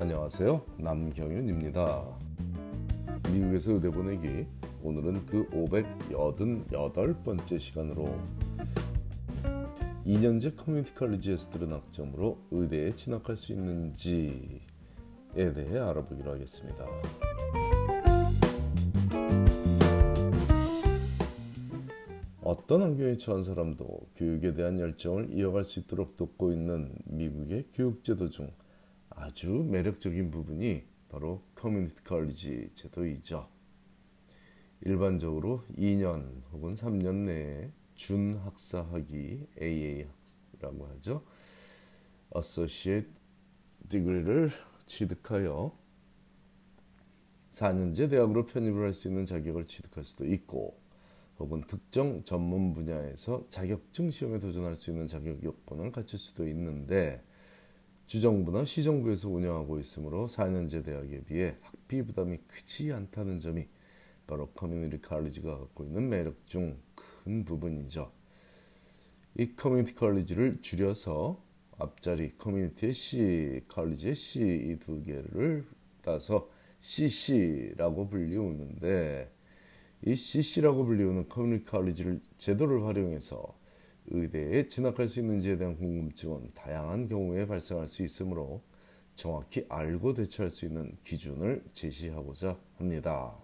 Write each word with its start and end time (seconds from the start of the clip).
안녕하세요. 0.00 0.64
남경윤입니다. 0.76 2.04
미국에서 3.32 3.72
의대 3.72 3.90
보내기 3.90 4.46
오늘은 4.80 5.26
그 5.26 5.48
588번째 5.48 7.58
시간으로 7.58 8.16
2년제 10.06 10.54
커뮤니티 10.54 10.94
칼리지에서 10.94 11.50
들은 11.50 11.72
학점으로 11.72 12.38
의대에 12.52 12.94
진학할 12.94 13.34
수 13.34 13.52
있는지에 13.52 14.60
대해 15.34 15.78
알아보기로 15.80 16.30
하겠습니다. 16.30 16.86
어떤 22.44 22.82
환경에 22.82 23.14
처한 23.14 23.42
사람도 23.42 24.06
교육에 24.14 24.54
대한 24.54 24.78
열정을 24.78 25.32
이어갈 25.32 25.64
수 25.64 25.80
있도록 25.80 26.16
돕고 26.16 26.52
있는 26.52 26.94
미국의 27.06 27.64
교육제도 27.74 28.30
중 28.30 28.48
아주 29.20 29.48
매력적인 29.68 30.30
부분이 30.30 30.84
바로 31.08 31.42
커뮤니티 31.54 32.02
컬리지 32.04 32.70
제도이죠. 32.74 33.48
일반적으로 34.82 35.64
2년 35.76 36.42
혹은 36.52 36.74
3년 36.74 37.24
내에 37.26 37.72
준학사 37.94 38.82
학위 38.92 39.46
AA라고 39.60 40.86
하죠. 40.94 41.24
Associate 42.36 43.08
Degree를 43.88 44.50
취득하여 44.86 45.76
4년제 47.50 48.10
대학으로 48.10 48.46
편입을 48.46 48.84
할 48.84 48.94
수 48.94 49.08
있는 49.08 49.26
자격을 49.26 49.66
취득할 49.66 50.04
수도 50.04 50.24
있고 50.26 50.80
혹은 51.40 51.62
특정 51.66 52.22
전문 52.22 52.72
분야에서 52.72 53.46
자격증 53.50 54.10
시험에 54.10 54.38
도전할 54.38 54.76
수 54.76 54.90
있는 54.90 55.06
자격 55.08 55.42
요건을 55.42 55.90
갖출 55.90 56.18
수도 56.18 56.46
있는데 56.46 57.24
주정부나 58.08 58.64
시정부에서 58.64 59.28
운영하고 59.28 59.78
있으므로 59.78 60.26
4년제 60.26 60.84
대학에 60.84 61.22
비해 61.24 61.56
학비 61.60 62.02
부담이 62.02 62.38
크지 62.48 62.92
않다는 62.92 63.38
점이 63.38 63.68
바로 64.26 64.48
커뮤니티 64.48 65.00
칼리지가 65.00 65.56
갖고 65.58 65.84
있는 65.84 66.08
매력 66.08 66.44
중 66.46 66.76
큰 67.28 67.44
부분이죠. 67.44 68.10
이 69.36 69.54
커뮤니티 69.54 69.94
칼리지를 69.94 70.62
줄여서 70.62 71.44
앞자리 71.78 72.36
커뮤니티의 72.38 72.92
C, 72.92 73.60
칼리지의 73.68 74.14
C 74.14 74.40
이 74.40 74.78
두 74.78 75.02
개를 75.04 75.66
따서 76.02 76.48
CC라고 76.80 78.08
불리우는데 78.08 79.30
이 80.06 80.14
CC라고 80.14 80.86
불리우는 80.86 81.28
커뮤니티 81.28 81.66
칼리지를 81.66 82.20
제도를 82.38 82.84
활용해서 82.86 83.58
의대에 84.10 84.68
진학할 84.68 85.08
수 85.08 85.20
있는지에 85.20 85.56
대한 85.56 85.76
궁금증은 85.76 86.52
다양한 86.54 87.08
경우에 87.08 87.46
발생할 87.46 87.88
수 87.88 88.02
있으므로 88.02 88.62
정확히 89.14 89.66
알고 89.68 90.14
대처할 90.14 90.50
수 90.50 90.66
있는 90.66 90.96
기준을 91.04 91.64
제시하고자 91.72 92.58
합니다. 92.76 93.36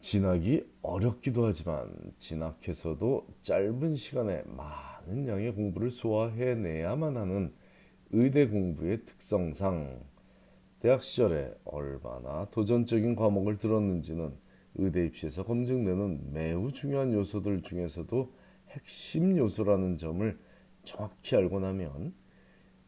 진학이 0.00 0.66
어렵기도 0.82 1.46
하지만 1.46 1.90
진학해서도 2.18 3.26
짧은 3.42 3.94
시간에 3.94 4.42
많은 4.46 5.26
양의 5.26 5.54
공부를 5.54 5.90
소화해내야만 5.90 7.16
하는 7.16 7.54
의대 8.10 8.46
공부의 8.46 9.06
특성상 9.06 10.04
대학 10.80 11.02
시절에 11.02 11.54
얼마나 11.64 12.46
도전적인 12.50 13.14
과목을 13.14 13.58
들었는지는 13.58 14.34
의대 14.74 15.06
입시에서 15.06 15.44
검증되는 15.44 16.32
매우 16.32 16.70
중요한 16.70 17.12
요소들 17.12 17.62
중에서도 17.62 18.32
핵심 18.70 19.36
요소라는 19.36 19.98
점을 19.98 20.38
정확히 20.82 21.36
알고 21.36 21.60
나면 21.60 22.14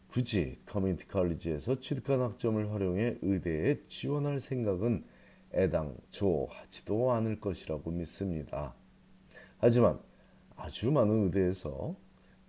굳이 0.08 0.60
커뮤니티 0.64 1.06
칼리지에서 1.06 1.80
취득한 1.80 2.20
학점을 2.20 2.72
활용해 2.72 3.18
의대에 3.20 3.80
지원할 3.88 4.40
생각은 4.40 5.04
애당초 5.52 6.46
하지도 6.50 7.12
않을 7.12 7.40
것이라고 7.40 7.90
믿습니다. 7.90 8.74
하지만 9.58 10.00
아주 10.56 10.90
많은 10.90 11.24
의대에서 11.24 11.96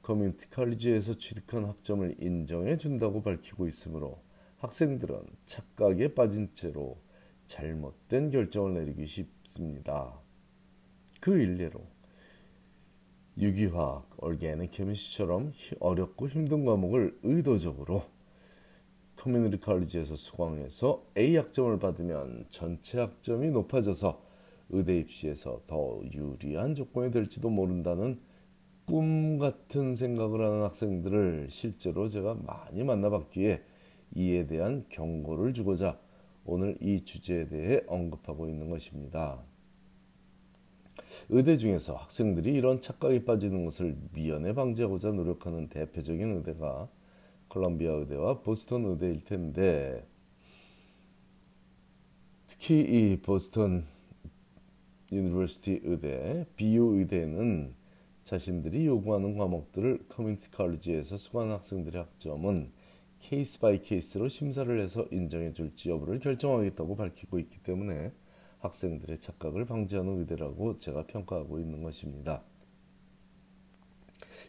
커뮤니티 0.01 0.49
칼리지에서 0.49 1.17
취득한 1.17 1.65
학점을 1.65 2.15
인정해 2.19 2.77
준다고 2.77 3.21
밝히고 3.23 3.67
있으므로 3.67 4.21
학생들은 4.57 5.19
착각에 5.45 6.13
빠진 6.13 6.49
채로 6.53 6.99
잘못된 7.47 8.29
결정을 8.31 8.73
내리기 8.73 9.05
쉽습니다. 9.05 10.19
그 11.19 11.39
일례로 11.39 11.81
유기화학, 13.37 14.09
얼게닉 14.17 14.71
케미스처럼 14.71 15.53
어렵고 15.79 16.27
힘든 16.29 16.63
과목을 16.63 17.19
의도적으로 17.23 18.03
커뮤니티 19.15 19.59
칼리지에서 19.59 20.15
수강해서 20.15 21.03
A 21.17 21.35
학점을 21.35 21.77
받으면 21.79 22.45
전체 22.49 22.99
학점이 22.99 23.49
높아져서 23.49 24.23
의대 24.69 24.99
입시에서 24.99 25.61
더 25.67 26.01
유리한 26.11 26.75
조건이 26.75 27.11
될지도 27.11 27.49
모른다는 27.49 28.19
꿈 28.85 29.37
같은 29.39 29.95
생각을 29.95 30.41
하는 30.45 30.61
학생들을 30.63 31.47
실제로 31.49 32.07
제가 32.07 32.35
많이 32.35 32.83
만나봤기에 32.83 33.63
이에 34.15 34.47
대한 34.47 34.85
경고를 34.89 35.53
주고자 35.53 35.99
오늘 36.45 36.77
이 36.79 37.01
주제에 37.01 37.47
대해 37.47 37.81
언급하고 37.87 38.47
있는 38.47 38.69
것입니다. 38.69 39.43
의대 41.29 41.57
중에서 41.57 41.95
학생들이 41.95 42.53
이런 42.53 42.81
착각에 42.81 43.25
빠지는 43.25 43.65
것을 43.65 43.97
미연에 44.13 44.53
방지하고자 44.53 45.11
노력하는 45.11 45.67
대표적인 45.69 46.37
의대가 46.37 46.87
콜롬비아 47.47 47.91
의대와 47.93 48.41
보스턴 48.41 48.85
의대일 48.85 49.23
텐데 49.23 50.07
특히 52.47 52.79
이 52.79 53.21
Boston 53.21 53.85
University 55.11 55.81
의대, 55.83 56.45
BU 56.55 56.99
의대는 56.99 57.73
자신들이 58.23 58.87
요구하는 58.87 59.37
과목들을 59.37 60.05
커뮤니티 60.09 60.49
칼리지에서 60.49 61.17
수강 61.17 61.51
학생들의 61.51 62.01
학점은 62.01 62.71
case 63.27 63.59
by 63.59 63.81
case로 63.81 64.27
심사를 64.27 64.79
해서 64.79 65.07
인정해 65.11 65.51
줄지 65.51 65.89
여부를 65.89 66.19
결정하겠다고 66.19 66.95
밝히고 66.95 67.39
있기 67.39 67.57
때문에 67.63 68.11
학생들의 68.59 69.17
착각을 69.17 69.65
방지하는 69.65 70.19
의대라고 70.19 70.77
제가 70.77 71.07
평가하고 71.07 71.59
있는 71.59 71.81
것입니다. 71.81 72.43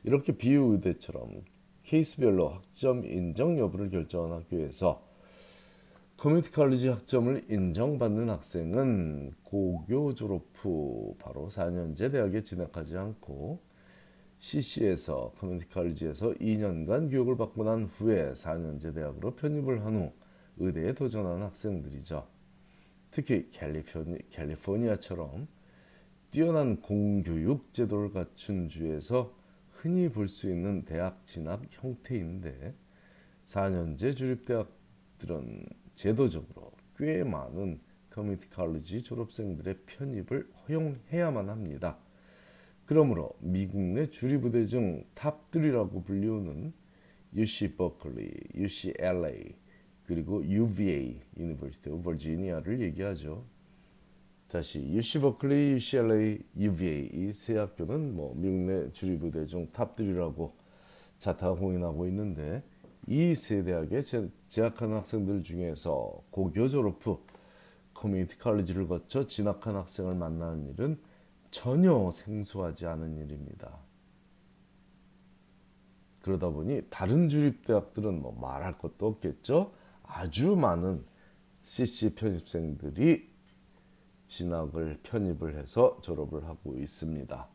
이렇게 0.04 0.36
BU 0.36 0.72
의대처럼 0.72 1.42
케이스별로 1.84 2.50
학점 2.50 3.06
인정 3.06 3.58
여부를 3.58 3.88
결정한 3.88 4.32
학교에서 4.32 5.02
community 6.18 6.50
college 6.50 6.88
학점을 6.88 7.46
인정받는 7.48 8.28
학생은 8.28 9.32
고교 9.42 10.14
졸업 10.14 10.48
후 10.52 11.16
바로 11.18 11.48
4년제 11.48 12.12
대학에 12.12 12.42
진학하지 12.42 12.98
않고 12.98 13.58
CC에서 14.38 15.32
커뮤니티 15.36 15.68
칼리지에서 15.68 16.34
2년간 16.34 17.10
교육을 17.10 17.36
받고 17.36 17.64
난 17.64 17.84
후에 17.84 18.32
4년제 18.32 18.94
대학으로 18.94 19.34
편입을 19.36 19.84
한 19.84 19.96
후 19.96 20.12
의대에 20.58 20.94
도전하는 20.94 21.42
학생들이죠. 21.46 22.26
특히 23.10 23.48
캘리포니, 23.50 24.30
캘리포니아 24.30 24.96
처럼 24.96 25.48
뛰어난 26.30 26.80
공교육 26.80 27.72
제도를 27.72 28.10
갖춘 28.12 28.68
주에서 28.68 29.34
흔히 29.70 30.08
볼 30.10 30.28
수 30.28 30.50
있는 30.50 30.84
대학 30.84 31.24
진학 31.26 31.62
형태인데 31.70 32.74
4년제 33.46 34.16
주립대학들은 34.16 35.66
제도적으로 35.94 36.72
꽤 36.96 37.22
많은 37.24 37.80
community 38.10 38.48
college 38.48 39.02
졸업생들의 39.02 39.78
편입을 39.86 40.50
허용해야만 40.68 41.48
합니다. 41.50 41.98
그러므로 42.86 43.30
미국 43.40 43.80
내 43.80 44.06
주립대 44.06 44.64
중 44.66 45.04
top 45.14 45.48
3라고 45.48 46.04
불리우는 46.04 46.72
UC 47.34 47.76
버클리, 47.76 48.30
UCLA, 48.54 49.54
그리고 50.04 50.44
UVA, 50.46 51.20
University 51.36 51.92
of 51.92 52.02
Virginia를 52.04 52.80
얘기하죠. 52.80 53.44
다시 54.48 54.80
UC 54.80 55.20
버클리, 55.20 55.72
UCLA, 55.72 56.38
UVA 56.56 57.10
이 57.12 57.32
세 57.32 57.56
학교는 57.58 58.14
뭐 58.14 58.32
미국 58.36 58.56
내 58.60 58.92
주립대 58.92 59.44
중 59.46 59.66
top 59.72 60.02
3라고 60.02 60.52
자타가 61.18 61.54
공인하고 61.56 62.06
있는데 62.06 62.62
이 63.08 63.34
세 63.34 63.64
대학에 63.64 64.00
재학하는 64.48 64.96
학생들 64.98 65.42
중에서 65.42 66.22
고교 66.30 66.68
졸업 66.68 67.04
후 67.04 67.20
커뮤니티 67.92 68.38
칼리지를 68.38 68.86
거쳐 68.86 69.26
진학한 69.26 69.74
학생을 69.74 70.14
만나는 70.14 70.68
일은 70.70 70.98
전혀 71.56 72.10
생소하지 72.10 72.84
않은 72.84 73.16
일입니다. 73.16 73.78
그러다 76.20 76.50
보니 76.50 76.82
다른 76.90 77.30
주립대학들은 77.30 78.20
뭐 78.20 78.32
말할 78.38 78.76
것도 78.76 79.06
없겠죠. 79.06 79.72
아주 80.02 80.54
많은 80.54 81.02
CC 81.62 82.14
편입생들이 82.14 83.30
진학을 84.26 85.00
편입을 85.02 85.56
해서 85.56 85.98
졸업을 86.02 86.44
하고 86.44 86.76
있습니다. 86.76 87.48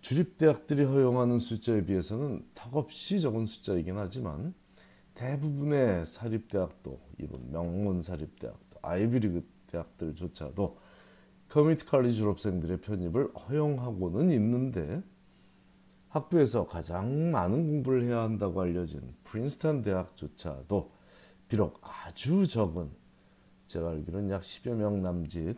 주립대학들이 0.00 0.84
허용하는 0.84 1.40
숫자에 1.40 1.84
비해서는 1.84 2.46
턱없이 2.54 3.20
적은 3.20 3.46
숫자이긴 3.46 3.98
하지만 3.98 4.54
대부분의 5.14 6.06
사립대학도 6.06 7.00
이런 7.18 7.50
명문 7.50 8.00
사립대학도 8.00 8.78
아이비리그 8.80 9.44
대학들조차도 9.66 10.83
community 11.54 11.86
college 11.86 12.18
졸업생들의 12.18 12.80
편입을 12.80 13.32
허용하고는 13.32 14.32
있는데 14.32 15.00
학부에서 16.08 16.66
가장 16.66 17.30
많은 17.30 17.68
공부를 17.68 18.02
해야 18.06 18.22
한다고 18.22 18.60
알려진 18.60 19.14
프린스턴 19.22 19.82
대학조차도 19.82 20.90
비록 21.46 21.78
아주 21.80 22.44
적은 22.48 22.90
제가 23.68 23.90
알기로는 23.90 24.30
약 24.30 24.42
10여 24.42 24.74
명 24.74 25.00
남짓 25.00 25.56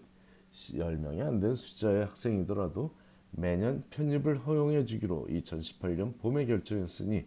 10명이 0.53 1.27
안 1.27 1.41
된 1.41 1.55
숫자의 1.55 2.05
학생이더라도 2.05 2.95
매년 3.31 3.83
편입을 3.89 4.41
허용해 4.41 4.85
주기로 4.85 5.29
2018년 5.31 6.19
봄에 6.19 6.45
결정했으니 6.45 7.27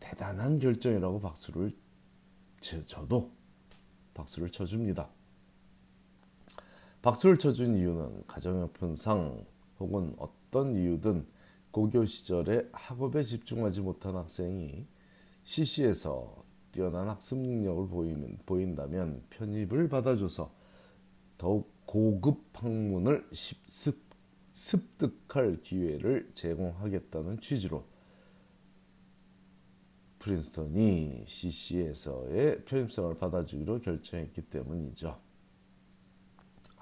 대단한 0.00 0.58
결정이라고 0.58 1.18
박수를 1.18 1.70
저도 2.60 3.32
박수를 4.12 4.50
쳐줍니다. 4.50 5.08
박수를 7.02 7.36
쳐준 7.36 7.76
이유는 7.76 8.26
가정형편상 8.28 9.44
혹은 9.80 10.14
어떤 10.18 10.76
이유든 10.76 11.26
고교 11.72 12.04
시절에 12.04 12.68
학업에 12.72 13.24
집중하지 13.24 13.80
못한 13.80 14.14
학생이 14.14 14.86
CC에서 15.42 16.44
뛰어난 16.70 17.08
학습 17.08 17.38
능력을 17.38 17.88
보이면, 17.88 18.38
보인다면 18.46 19.24
편입을 19.30 19.88
받아줘서 19.88 20.54
더욱 21.36 21.72
고급 21.86 22.44
학문을 22.52 23.26
습, 23.32 23.98
습득할 24.52 25.60
기회를 25.60 26.30
제공하겠다는 26.34 27.40
취지로 27.40 27.84
프린스턴이 30.20 31.24
CC에서의 31.26 32.64
편입생을 32.64 33.18
받아주기로 33.18 33.80
결정했기 33.80 34.42
때문이죠. 34.42 35.31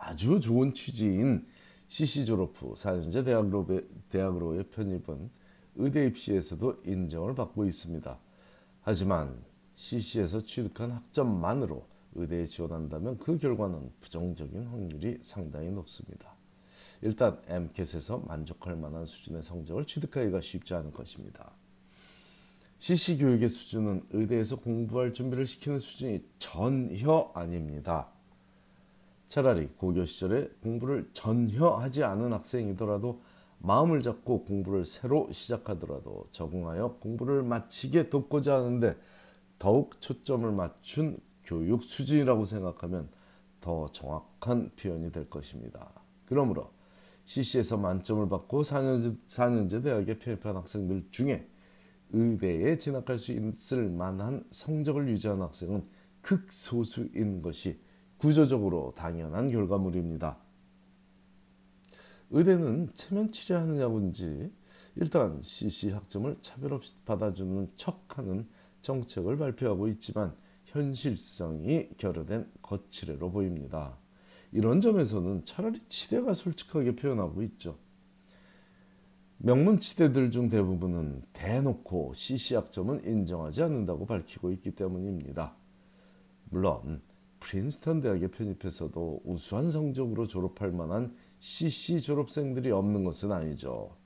아주 0.01 0.41
좋은 0.41 0.73
취지인 0.73 1.47
CC 1.87 2.25
졸업 2.25 2.61
후 2.61 2.75
4년제 2.75 3.25
대학로, 3.25 3.67
대학로의 4.09 4.65
편입은 4.71 5.31
의대 5.77 6.07
입시에서도 6.07 6.83
인정을 6.87 7.35
받고 7.35 7.67
있습니다. 7.67 8.19
하지만 8.83 9.43
CC에서 9.77 10.41
취득한 10.41 10.93
학점만으로 10.93 11.87
의대에 12.15 12.47
지원한다면 12.47 13.19
그 13.19 13.39
결과는 13.39 13.91
부정적인 14.01 14.67
확률이 14.67 15.19
상당히 15.23 15.71
높습니다. 15.71 16.35
일단 17.03 17.41
MCAT에서 17.47 18.19
만족할 18.19 18.77
만한 18.77 19.05
수준의 19.05 19.43
성적을 19.43 19.85
취득하기가 19.85 20.41
쉽지 20.41 20.75
않을 20.75 20.93
것입니다. 20.93 21.53
CC 22.79 23.19
교육의 23.19 23.49
수준은 23.49 24.07
의대에서 24.11 24.57
공부할 24.57 25.13
준비를 25.13 25.47
시키는 25.47 25.79
수준이 25.79 26.25
전혀 26.39 27.31
아닙니다. 27.35 28.09
차라리 29.31 29.69
고교 29.77 30.07
시절에 30.07 30.49
공부를 30.61 31.09
전혀 31.13 31.69
하지 31.69 32.03
않은 32.03 32.33
학생이더라도 32.33 33.23
마음을 33.59 34.03
잡고 34.03 34.45
공부를 34.45 34.85
새로 34.85 35.31
시작하더라도 35.31 36.27
적응하여 36.33 36.97
공부를 36.99 37.45
마치게 37.45 38.11
돕고자 38.11 38.57
하는데 38.57 38.97
더욱 39.57 40.01
초점을 40.01 40.51
맞춘 40.51 41.21
교육 41.45 41.85
수준이라고 41.85 42.45
생각하면 42.45 43.09
더 43.61 43.87
정확한 43.93 44.73
표현이 44.75 45.13
될 45.13 45.31
것입니다. 45.31 45.93
그러므로 46.27 46.73
CC에서 47.27 47.77
만점을 47.77 48.29
받고 48.29 48.63
4년제, 48.63 49.17
4년제 49.29 49.85
대학에 49.85 50.19
편입한 50.19 50.57
학생들 50.57 51.07
중에 51.13 51.47
의대에 52.13 52.79
진학할 52.79 53.17
수 53.17 53.31
있을 53.31 53.91
만한 53.91 54.45
성적을 54.51 55.09
유지한 55.09 55.41
학생은 55.41 55.85
극소수인 56.21 57.43
것이 57.43 57.79
구조적으로 58.21 58.93
당연한 58.97 59.51
결과물입니다. 59.51 60.37
의대는 62.29 62.91
체면 62.95 63.33
치료하느냐본지 63.33 64.53
일단 64.97 65.41
CC 65.43 65.91
학점을 65.91 66.37
차별 66.43 66.75
없이 66.75 66.97
받아주는 67.07 67.71
척하는 67.77 68.47
정책을 68.83 69.39
발표하고 69.39 69.89
있지만 69.89 70.37
현실성이 70.67 71.89
결여된 71.97 72.47
거칠애로 72.61 73.31
보입니다. 73.33 73.97
이런 74.53 74.83
점에서는 74.83 75.47
차라리 75.47 75.81
치대가 75.89 76.35
솔직하게 76.35 76.97
표현하고 76.97 77.43
있죠. 77.45 77.79
명문 79.39 79.79
치대들 79.79 80.31
중 80.31 80.51
대부분은 80.51 81.23
대놓고 81.33 82.13
CC 82.13 82.57
학점은 82.57 83.03
인정하지 83.07 83.63
않는다고 83.63 84.05
밝히고 84.05 84.53
있기 84.53 84.73
때문입니다. 84.73 85.57
물론 86.51 87.01
프린스턴 87.41 88.01
대학에 88.01 88.29
편입해서도 88.29 89.23
우수한 89.25 89.71
성적으로 89.71 90.27
졸업할 90.27 90.71
만한 90.73 91.17
CC 91.41 92.01
졸업생들이 92.01 92.71
없는 92.71 93.03
것은 93.03 93.33
아니죠. 93.33 93.97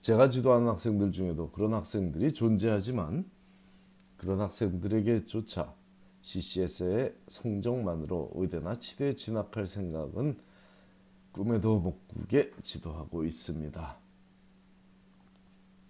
제가 0.00 0.30
지도하는 0.30 0.66
학생들 0.68 1.12
중에도 1.12 1.50
그런 1.52 1.74
학생들이 1.74 2.32
존재하지만 2.32 3.30
그런 4.16 4.40
학생들에게조차 4.40 5.74
CCS의 6.22 7.14
성적만으로 7.28 8.30
의대나 8.34 8.76
치대에 8.76 9.14
진학할 9.14 9.66
생각은 9.66 10.38
꿈에도 11.32 11.78
못 11.78 12.08
꾸게 12.08 12.52
지도하고 12.62 13.24
있습니다. 13.24 13.96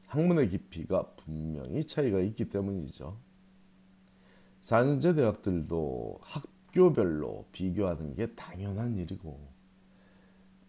학문의 0.07 0.51
깊이가 0.51 1.15
분명히 1.17 1.85
차이가 1.85 2.21
있기 2.21 2.49
때문이죠. 2.51 3.17
4년제 4.63 5.17
대학들도 5.17 6.19
학 6.21 6.52
학교별로 6.73 7.47
비교하는 7.53 8.15
게 8.15 8.27
당연한 8.35 8.97
일이고 8.97 9.39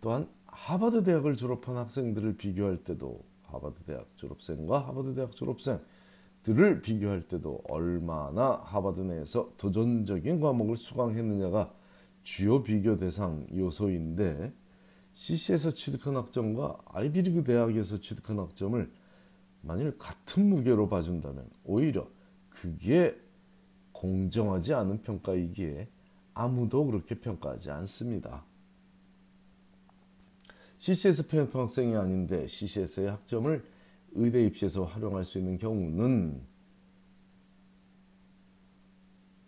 또한 0.02 0.30
하버드 0.46 1.04
대학을 1.04 1.36
졸업한 1.36 1.78
학생들을 1.78 2.38
비교할 2.38 2.84
때도 2.84 3.24
하버드 3.44 3.84
대학 3.86 4.08
졸업생과 4.18 4.88
하버드 4.88 5.16
대학 5.16 5.32
졸업생들을 5.32 6.82
비교할 6.82 7.28
때도 7.28 7.64
얼마나 7.68 8.62
하버드 8.66 9.00
내에서 9.02 9.52
도전적인 9.58 10.40
과목을 10.40 10.78
수강했느냐가 10.78 11.74
주요 12.22 12.64
비교 12.64 12.98
대상 12.98 13.48
요소인데 13.54 14.54
CC에서 15.14 15.72
취득한 15.72 16.16
학점과 16.16 16.80
아이비리그 16.86 17.44
대학에서 17.44 18.00
취득한 18.00 18.40
학점을 18.40 18.92
만일 19.62 19.98
같은 19.98 20.50
무게로 20.50 20.90
봐준다면 20.90 21.50
오히려 21.64 22.08
그게 22.50 23.18
공정하지 24.04 24.74
않은 24.74 25.02
평가이기에 25.02 25.88
아무도 26.34 26.86
그렇게 26.86 27.16
평가하지 27.16 27.72
않습니다. 27.72 28.44
CCS 30.78 31.28
편입 31.28 31.56
학생이 31.56 31.96
아닌데 31.96 32.46
CCS의 32.46 33.12
학점을 33.12 33.64
의대 34.16 34.46
입시에서 34.46 34.84
활용할 34.84 35.24
수 35.24 35.40
있는 35.40 35.58
경우는 35.58 36.42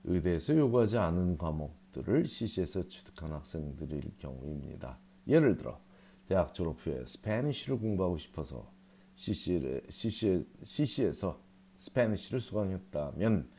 의대에서 0.05 0.55
요구하지 0.55 0.99
않은 0.99 1.37
과목들을 1.37 2.25
CC에서 2.25 2.83
취득한 2.83 3.33
학생들일 3.33 4.13
경우입니다. 4.19 4.97
예를 5.27 5.57
들어 5.57 5.81
대학 6.29 6.53
졸업 6.53 6.77
후에 6.79 7.05
Spanish를 7.05 7.77
공부하고 7.77 8.17
싶어서 8.17 8.71
CC에, 9.15 9.81
CC, 9.89 10.45
CC에서 10.63 11.41
Spanish를 11.75 12.39
수강했다면 12.39 13.54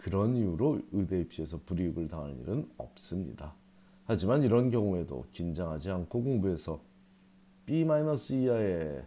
그런 0.00 0.34
이유로 0.34 0.80
의대 0.92 1.20
입시에서 1.20 1.60
불이익을 1.66 2.08
당할 2.08 2.38
일은 2.40 2.68
없습니다. 2.78 3.54
하지만 4.06 4.42
이런 4.42 4.70
경우에도 4.70 5.26
긴장하지 5.30 5.90
않고 5.90 6.22
공부해서 6.22 6.80
B- 7.66 7.80
이하의 7.80 9.04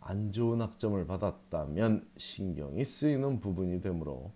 안 0.00 0.32
좋은 0.32 0.60
학점을 0.60 1.06
받았다면 1.06 2.08
신경이 2.16 2.84
쓰이는 2.84 3.40
부분이 3.40 3.80
되므로 3.80 4.32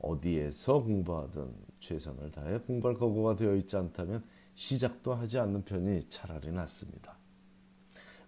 어디에서 0.00 0.82
공부하든 0.82 1.52
최선을 1.80 2.30
다해 2.30 2.58
공부할 2.60 2.96
각오가 2.96 3.36
되어 3.36 3.54
있지 3.56 3.76
않다면 3.76 4.24
시작도 4.54 5.14
하지 5.14 5.38
않는 5.38 5.64
편이 5.64 6.08
차라리 6.08 6.50
낫습니다. 6.50 7.18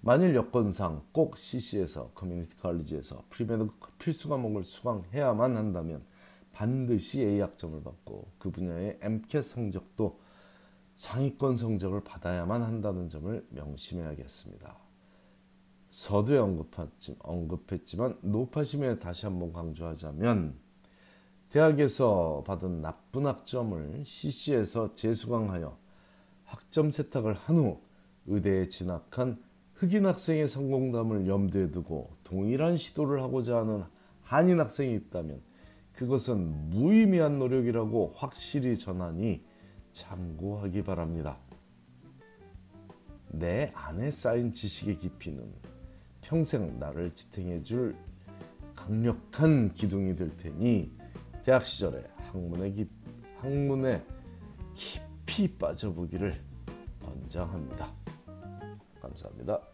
만일 0.02 0.34
여건상 0.34 1.02
꼭 1.12 1.38
CC에서 1.38 2.10
커뮤니티 2.14 2.54
칼리지에서 2.58 3.24
pre-med 3.30 3.68
필수 3.98 4.28
과목을 4.28 4.64
수강해야만 4.64 5.56
한다면 5.56 6.02
반드시 6.62 7.22
A 7.22 7.40
학점을 7.40 7.82
받고 7.82 8.28
그 8.38 8.52
분야의 8.52 8.98
MCAT 9.00 9.42
성적도 9.42 10.20
상위권 10.94 11.56
성적을 11.56 12.04
받아야만 12.04 12.62
한다는 12.62 13.08
점을 13.08 13.44
명심해야겠습니다. 13.50 14.76
서두에 15.90 16.38
언급했지만 17.18 18.16
노파심에 18.20 19.00
다시 19.00 19.26
한번 19.26 19.52
강조하자면 19.52 20.54
대학에서 21.48 22.44
받은 22.46 22.80
나쁜 22.80 23.26
학점을 23.26 24.04
CC에서 24.06 24.94
재수강하여 24.94 25.76
학점 26.44 26.92
세탁을 26.92 27.34
한 27.34 27.56
후 27.56 27.80
의대에 28.26 28.68
진학한 28.68 29.42
흑인 29.74 30.06
학생의 30.06 30.46
성공담을 30.46 31.26
염두에 31.26 31.72
두고 31.72 32.12
동일한 32.22 32.76
시도를 32.76 33.20
하고자 33.20 33.56
하는 33.58 33.82
한인 34.22 34.60
학생이 34.60 34.94
있다면 34.94 35.50
그것은 35.92 36.70
무의미한 36.70 37.38
노력이라고 37.38 38.14
확실히 38.16 38.76
전하니 38.76 39.44
참고하기 39.92 40.82
바랍니다. 40.84 41.38
내 43.28 43.70
안에 43.74 44.10
쌓인 44.10 44.52
지식의 44.52 44.98
깊이는 44.98 45.52
평생 46.20 46.78
나를 46.78 47.14
지탱해 47.14 47.62
줄 47.62 47.96
강력한 48.74 49.72
기둥이 49.72 50.16
될 50.16 50.36
테니 50.36 50.92
대학 51.44 51.64
시절에 51.64 52.04
학문에, 52.16 52.70
깊, 52.72 52.90
학문에 53.38 54.04
깊이 54.74 55.56
빠져보기를 55.56 56.40
권장합니다. 57.02 57.92
감사합니다. 59.00 59.71